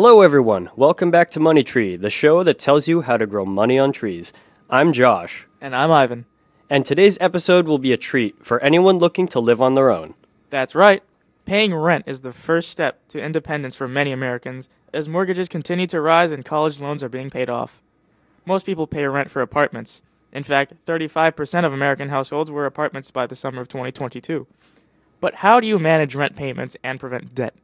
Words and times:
Hello, 0.00 0.20
everyone. 0.20 0.70
Welcome 0.76 1.10
back 1.10 1.28
to 1.30 1.40
Money 1.40 1.64
Tree, 1.64 1.96
the 1.96 2.08
show 2.08 2.44
that 2.44 2.56
tells 2.56 2.86
you 2.86 3.00
how 3.00 3.16
to 3.16 3.26
grow 3.26 3.44
money 3.44 3.80
on 3.80 3.90
trees. 3.90 4.32
I'm 4.70 4.92
Josh, 4.92 5.48
And 5.60 5.74
I'm 5.74 5.90
Ivan. 5.90 6.24
and 6.70 6.86
today's 6.86 7.18
episode 7.20 7.66
will 7.66 7.80
be 7.80 7.90
a 7.90 7.96
treat 7.96 8.46
for 8.46 8.62
anyone 8.62 8.98
looking 8.98 9.26
to 9.26 9.40
live 9.40 9.60
on 9.60 9.74
their 9.74 9.90
own. 9.90 10.14
That's 10.50 10.76
right. 10.76 11.02
Paying 11.46 11.74
rent 11.74 12.04
is 12.06 12.20
the 12.20 12.32
first 12.32 12.70
step 12.70 13.08
to 13.08 13.20
independence 13.20 13.74
for 13.74 13.88
many 13.88 14.12
Americans 14.12 14.70
as 14.94 15.08
mortgages 15.08 15.48
continue 15.48 15.88
to 15.88 16.00
rise 16.00 16.30
and 16.30 16.44
college 16.44 16.78
loans 16.78 17.02
are 17.02 17.08
being 17.08 17.28
paid 17.28 17.50
off. 17.50 17.82
Most 18.46 18.66
people 18.66 18.86
pay 18.86 19.04
rent 19.08 19.32
for 19.32 19.42
apartments. 19.42 20.04
In 20.32 20.44
fact, 20.44 20.74
35% 20.86 21.64
of 21.64 21.72
American 21.72 22.10
households 22.10 22.52
were 22.52 22.66
apartments 22.66 23.10
by 23.10 23.26
the 23.26 23.34
summer 23.34 23.60
of 23.60 23.66
2022. 23.66 24.46
But 25.20 25.34
how 25.34 25.58
do 25.58 25.66
you 25.66 25.80
manage 25.80 26.14
rent 26.14 26.36
payments 26.36 26.76
and 26.84 27.00
prevent 27.00 27.34
debt? 27.34 27.54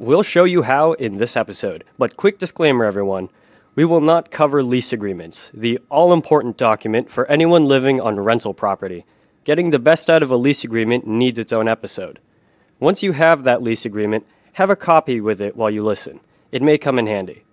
We'll 0.00 0.22
show 0.22 0.44
you 0.44 0.62
how 0.62 0.94
in 0.94 1.18
this 1.18 1.36
episode. 1.36 1.84
But 1.98 2.16
quick 2.16 2.38
disclaimer, 2.38 2.86
everyone 2.86 3.28
we 3.74 3.84
will 3.84 4.00
not 4.00 4.30
cover 4.30 4.62
lease 4.62 4.94
agreements, 4.94 5.50
the 5.52 5.78
all 5.90 6.14
important 6.14 6.56
document 6.56 7.10
for 7.10 7.30
anyone 7.30 7.66
living 7.66 8.00
on 8.00 8.18
rental 8.18 8.54
property. 8.54 9.04
Getting 9.44 9.72
the 9.72 9.78
best 9.78 10.08
out 10.08 10.22
of 10.22 10.30
a 10.30 10.38
lease 10.38 10.64
agreement 10.64 11.06
needs 11.06 11.38
its 11.38 11.52
own 11.52 11.68
episode. 11.68 12.18
Once 12.78 13.02
you 13.02 13.12
have 13.12 13.42
that 13.42 13.62
lease 13.62 13.84
agreement, 13.84 14.26
have 14.54 14.70
a 14.70 14.74
copy 14.74 15.20
with 15.20 15.38
it 15.38 15.54
while 15.54 15.70
you 15.70 15.82
listen. 15.82 16.20
It 16.50 16.62
may 16.62 16.78
come 16.78 16.98
in 16.98 17.06
handy. 17.06 17.44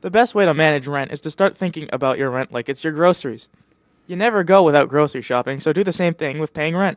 The 0.00 0.10
best 0.10 0.34
way 0.34 0.46
to 0.46 0.54
manage 0.54 0.86
rent 0.86 1.12
is 1.12 1.20
to 1.20 1.30
start 1.30 1.54
thinking 1.54 1.90
about 1.92 2.16
your 2.16 2.30
rent 2.30 2.50
like 2.50 2.70
it's 2.70 2.82
your 2.82 2.94
groceries. 2.94 3.50
You 4.06 4.16
never 4.16 4.42
go 4.42 4.62
without 4.62 4.88
grocery 4.88 5.20
shopping, 5.20 5.60
so 5.60 5.74
do 5.74 5.84
the 5.84 5.92
same 5.92 6.14
thing 6.14 6.38
with 6.38 6.54
paying 6.54 6.74
rent. 6.74 6.96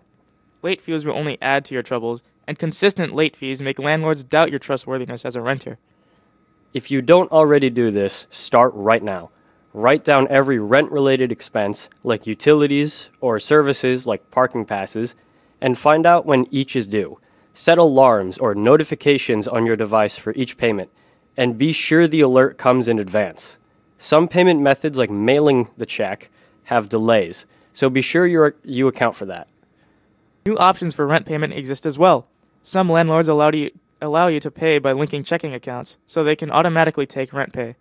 Late 0.62 0.80
fees 0.80 1.04
will 1.04 1.18
only 1.18 1.38
add 1.42 1.66
to 1.66 1.74
your 1.74 1.84
troubles, 1.84 2.24
and 2.52 2.60
consistent 2.60 3.16
late 3.16 3.34
fees 3.34 3.62
make 3.62 3.80
landlords 3.80 4.26
doubt 4.26 4.50
your 4.50 4.60
trustworthiness 4.60 5.24
as 5.24 5.38
a 5.38 5.42
renter. 5.42 5.80
If 6.74 6.92
you 6.92 7.02
don't 7.02 7.32
already 7.32 7.70
do 7.70 7.92
this, 7.92 8.28
start 8.30 8.74
right 8.76 9.02
now. 9.02 9.32
Write 9.74 10.04
down 10.04 10.28
every 10.30 10.60
rent 10.60 10.92
related 10.92 11.32
expense, 11.32 11.88
like 12.04 12.28
utilities 12.28 13.10
or 13.22 13.40
services 13.40 14.06
like 14.06 14.32
parking 14.32 14.66
passes, 14.66 15.16
and 15.62 15.78
find 15.78 16.06
out 16.06 16.26
when 16.26 16.46
each 16.52 16.76
is 16.76 16.90
due. 16.90 17.22
Set 17.54 17.78
alarms 17.78 18.38
or 18.38 18.54
notifications 18.54 19.48
on 19.48 19.66
your 19.66 19.78
device 19.78 20.18
for 20.18 20.34
each 20.34 20.58
payment, 20.58 20.90
and 21.38 21.58
be 21.58 21.72
sure 21.72 22.06
the 22.06 22.20
alert 22.20 22.58
comes 22.58 22.90
in 22.90 23.00
advance. 23.00 23.60
Some 23.98 24.28
payment 24.28 24.60
methods, 24.60 24.98
like 24.98 25.10
mailing 25.10 25.70
the 25.78 25.86
check, 25.86 26.30
have 26.66 26.90
delays, 26.90 27.46
so 27.72 27.90
be 27.90 28.02
sure 28.02 28.26
you 28.26 28.54
you 28.66 28.90
account 28.90 29.16
for 29.16 29.26
that. 29.28 29.48
New 30.46 30.58
options 30.58 30.94
for 30.94 31.08
rent 31.08 31.26
payment 31.26 31.54
exist 31.54 31.86
as 31.86 31.98
well. 31.98 32.28
Some 32.62 32.90
landlords 32.90 33.28
allow 33.28 33.52
you, 33.52 33.72
allow 34.02 34.28
you 34.28 34.40
to 34.40 34.52
pay 34.52 34.80
by 34.80 34.92
linking 34.92 35.24
checking 35.24 35.54
accounts, 35.54 35.98
so 36.06 36.24
they 36.24 36.36
can 36.36 36.52
automatically 36.52 37.06
take 37.06 37.34
rent 37.34 37.54
pay. 37.54 37.76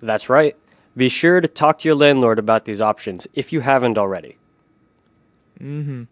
That's 0.00 0.28
right. 0.28 0.56
Be 0.96 1.08
sure 1.08 1.40
to 1.40 1.48
talk 1.48 1.78
to 1.78 1.88
your 1.88 1.94
landlord 1.94 2.38
about 2.38 2.64
these 2.64 2.80
options 2.80 3.26
if 3.32 3.52
you 3.52 3.60
haven't 3.60 3.96
already. 3.96 4.36
Mm-hmm. 5.60 6.04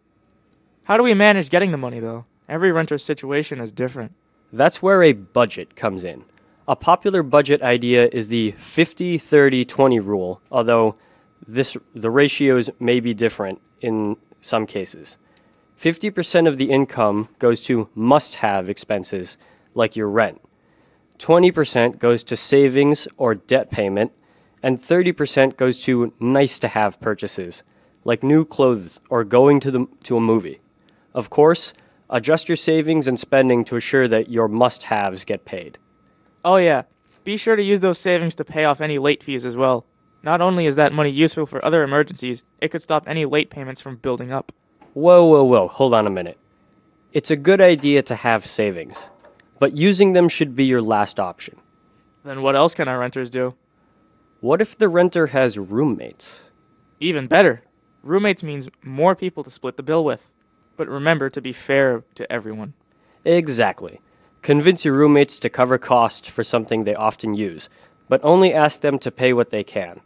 How 0.85 0.97
do 0.97 1.03
we 1.03 1.15
manage 1.15 1.51
getting 1.51 1.71
the 1.71 1.79
money, 1.79 2.01
though? 2.01 2.25
Every 2.49 2.73
renter's 2.73 3.05
situation 3.05 3.61
is 3.61 3.73
different. 3.73 4.15
That's 4.53 4.83
where 4.83 5.03
a 5.03 5.13
budget 5.13 5.77
comes 5.77 6.03
in. 6.03 6.25
A 6.67 6.77
popular 6.77 7.23
budget 7.23 7.63
idea 7.63 8.09
is 8.13 8.29
the 8.29 8.53
50 8.53 9.19
30 9.19 9.65
20 9.65 10.01
rule, 10.01 10.41
although 10.51 10.97
this, 11.47 11.77
the 11.95 12.11
ratios 12.11 12.71
may 12.79 13.01
be 13.01 13.13
different 13.15 13.61
in 13.81 14.17
some 14.41 14.67
cases. 14.67 15.17
50% 15.81 16.47
of 16.47 16.59
the 16.59 16.71
income 16.71 17.31
goes 17.39 17.63
to 17.63 17.89
must 17.95 18.35
have 18.37 18.69
expenses, 18.69 19.39
like 19.75 19.97
your 19.97 20.11
rent. 20.11 20.39
20% 21.19 21.99
goes 21.99 22.23
to 22.25 22.37
savings 22.37 23.09
or 23.17 23.35
debt 23.35 23.71
payment, 23.71 24.13
and 24.63 24.77
30% 24.77 25.57
goes 25.57 25.79
to 25.85 26.13
nice 26.21 26.59
to 26.59 26.69
have 26.69 27.01
purchases, 27.01 27.63
like 28.05 28.23
new 28.23 28.45
clothes 28.45 29.01
or 29.09 29.25
going 29.25 29.59
to, 29.61 29.71
the, 29.71 29.87
to 30.03 30.19
a 30.19 30.21
movie. 30.21 30.61
Of 31.15 31.31
course, 31.31 31.73
adjust 32.11 32.51
your 32.51 32.57
savings 32.57 33.09
and 33.09 33.19
spending 33.19 33.65
to 33.65 33.77
assure 33.77 34.07
that 34.07 34.29
your 34.29 34.49
must 34.49 34.85
haves 34.85 35.25
get 35.25 35.47
paid. 35.47 35.79
Oh, 36.45 36.57
yeah. 36.57 36.83
Be 37.25 37.39
sure 37.39 37.57
to 37.57 37.63
use 37.63 37.81
those 37.81 37.99
savings 37.99 38.35
to 38.35 38.45
pay 38.45 38.67
off 38.67 38.83
any 38.83 38.99
late 38.99 39.23
fees 39.23 39.47
as 39.47 39.57
well. 39.57 39.87
Not 40.23 40.43
only 40.43 40.67
is 40.67 40.77
that 40.77 40.93
money 40.93 41.09
useful 41.09 41.47
for 41.47 41.65
other 41.65 41.83
emergencies, 41.83 42.45
it 42.61 42.69
could 42.69 42.83
stop 42.83 43.09
any 43.09 43.25
late 43.25 43.49
payments 43.49 43.81
from 43.81 43.97
building 43.97 44.31
up. 44.31 44.53
Whoa, 44.93 45.25
whoa, 45.25 45.45
whoa, 45.45 45.69
hold 45.69 45.95
on 45.95 46.07
a 46.07 46.11
minute. 46.11 46.37
It's 47.13 47.31
a 47.31 47.37
good 47.37 47.61
idea 47.61 48.03
to 48.03 48.17
have 48.17 48.45
savings, 48.45 49.09
but 49.61 49.77
using 49.77 50.15
them 50.15 50.29
should 50.29 50.57
be 50.57 50.65
your 50.65 50.83
last 50.83 51.21
option. 51.21 51.61
Then 52.25 52.43
what 52.43 52.57
else 52.57 52.75
can 52.75 52.89
our 52.89 52.99
renters 52.99 53.31
do? 53.31 53.55
What 54.41 54.61
if 54.61 54.77
the 54.77 54.89
renter 54.89 55.29
has 55.29 55.59
roommates? 55.59 56.51
Even 56.99 57.29
better. 57.29 57.63
Roommates 58.03 58.43
means 58.43 58.69
more 58.83 59.15
people 59.15 59.45
to 59.45 59.51
split 59.51 59.77
the 59.77 59.83
bill 59.83 60.05
with. 60.05 60.33
But 60.77 60.89
remember 60.89 61.31
to 61.31 61.41
be 61.41 61.53
fair 61.53 62.03
to 62.15 62.31
everyone. 62.33 62.75
Exactly. 63.25 64.01
Convince 64.43 64.85
your 64.85 64.95
roommates 64.95 65.39
to 65.39 65.51
cover 65.51 65.79
costs 65.79 66.29
for 66.29 66.43
something 66.43 66.83
they 66.83 66.95
often 66.95 67.35
use, 67.35 67.69
but 68.09 68.21
only 68.25 68.53
ask 68.53 68.81
them 68.81 68.99
to 68.99 69.11
pay 69.11 69.33
what 69.33 69.51
they 69.51 69.63
can. 69.63 70.01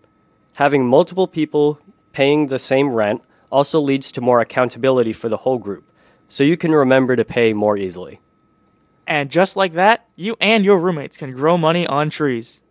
Having 0.55 0.87
multiple 0.87 1.27
people 1.27 1.79
paying 2.13 2.49
the 2.49 2.59
same 2.59 2.95
rent 2.95 3.23
also 3.51 3.81
leads 3.81 4.13
to 4.13 4.21
more 4.21 4.41
accountability 4.41 5.13
for 5.13 5.29
the 5.29 5.39
whole 5.39 5.59
group, 5.59 5.91
so 6.29 6.45
you 6.45 6.57
can 6.57 6.73
remember 6.73 7.17
to 7.17 7.25
pay 7.25 7.53
more 7.53 7.77
easily. 7.77 8.21
And 9.07 9.31
just 9.31 9.57
like 9.57 9.73
that, 9.75 10.09
you 10.17 10.37
and 10.41 10.65
your 10.65 10.79
roommates 10.79 11.17
can 11.17 11.33
grow 11.33 11.59
money 11.59 11.87
on 11.87 12.11
trees. 12.11 12.63